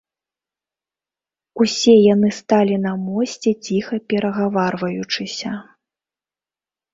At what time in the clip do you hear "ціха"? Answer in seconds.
3.69-3.95